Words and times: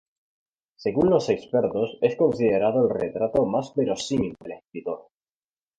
Según 0.77 1.11
los 1.11 1.29
expertos, 1.29 1.99
es 2.01 2.15
considerado 2.15 2.87
el 2.89 2.99
retrato 2.99 3.45
más 3.45 3.75
verosímil 3.75 4.33
del 4.43 4.53
escritor. 4.53 5.09